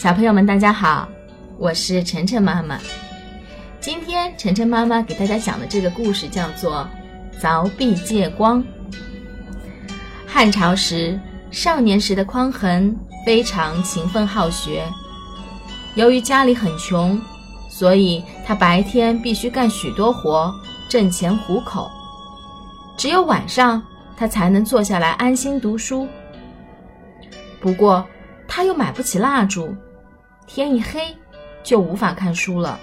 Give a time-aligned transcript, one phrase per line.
[0.00, 1.06] 小朋友们，大家好，
[1.58, 2.80] 我是晨晨妈妈。
[3.82, 6.88] 今天晨晨妈妈给大家讲的这个故事叫做
[7.38, 8.64] 《凿壁借光》。
[10.26, 11.20] 汉朝时，
[11.50, 14.82] 少年时的匡衡非常勤奋好学。
[15.96, 17.20] 由于家里很穷，
[17.68, 20.50] 所以他白天必须干许多活，
[20.88, 21.90] 挣钱糊口。
[22.96, 23.82] 只有晚上，
[24.16, 26.08] 他才能坐下来安心读书。
[27.60, 28.02] 不过，
[28.48, 29.76] 他又买不起蜡烛，
[30.52, 31.16] 天一黑
[31.62, 32.80] 就无法看书了。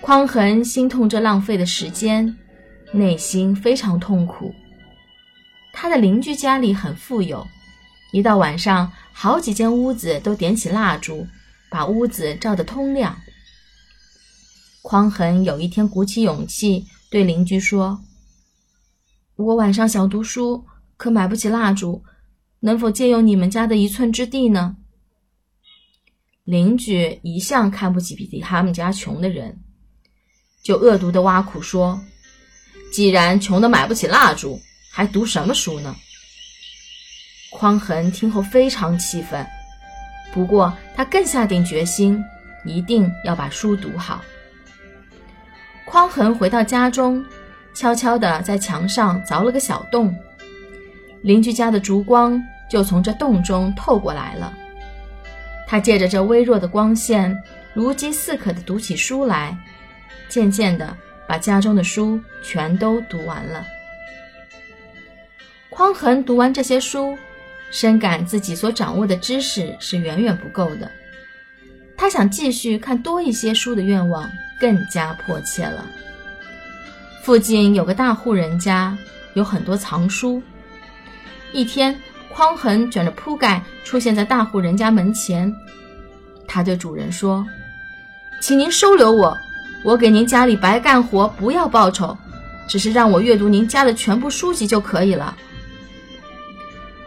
[0.00, 2.36] 匡衡心痛这浪费的时间，
[2.92, 4.54] 内心非常痛苦。
[5.72, 7.44] 他的邻居家里很富有，
[8.12, 11.26] 一到晚上，好几间屋子都点起蜡烛，
[11.68, 13.18] 把屋子照得通亮。
[14.82, 17.98] 匡衡有一天鼓起勇气对邻居说
[19.34, 20.64] ：“我晚上想读书，
[20.96, 22.00] 可买不起蜡烛。”
[22.60, 24.76] 能否借用你们家的一寸之地呢？
[26.48, 29.58] 邻居一向看不起比他们家穷的人，
[30.62, 32.00] 就恶毒的挖苦说
[32.90, 34.58] ：“既然穷的买不起蜡烛，
[34.90, 35.94] 还读什么书呢？”
[37.52, 39.46] 匡衡听后非常气愤，
[40.32, 42.24] 不过他更下定决心，
[42.64, 44.24] 一定要把书读好。
[45.84, 47.22] 匡衡回到家中，
[47.74, 50.16] 悄悄地在墙上凿了个小洞。
[51.20, 54.50] 邻居家的烛光就从这洞中透过来了。
[55.68, 57.36] 他借着这微弱的光线，
[57.74, 59.54] 如饥似渴地读起书来，
[60.26, 63.66] 渐渐地把家中的书全都读完了。
[65.68, 67.16] 匡衡读完这些书，
[67.70, 70.90] 深感自己所掌握的知识是远远不够的，
[71.98, 75.84] 他想继续看多一些书的愿望更加迫切了。
[77.22, 78.96] 附近有个大户人家，
[79.34, 80.42] 有很多藏书。
[81.52, 81.94] 一天，
[82.32, 85.54] 匡衡卷着铺盖出现在大户人家门前。
[86.46, 87.44] 他对主人说
[88.40, 89.36] ：“请您收留我，
[89.84, 92.16] 我给您家里白干活，不要报酬，
[92.66, 95.36] 只是让我阅读您家的全部书籍就可以了。”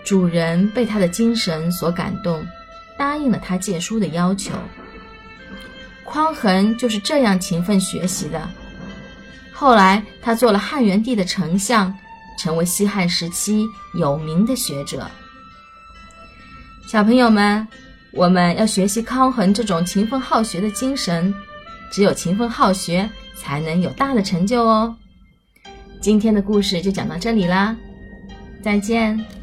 [0.03, 2.45] 主人被他的精神所感动，
[2.97, 4.51] 答应了他借书的要求。
[6.03, 8.41] 匡衡就是这样勤奋学习的。
[9.53, 11.95] 后来，他做了汉元帝的丞相。
[12.37, 15.09] 成为西汉时期有名的学者。
[16.87, 17.67] 小朋友们，
[18.11, 21.33] 我们要学习康衡这种勤奋好学的精神，
[21.91, 24.95] 只有勤奋好学，才能有大的成就哦。
[26.01, 27.75] 今天的故事就讲到这里啦，
[28.61, 29.40] 再见。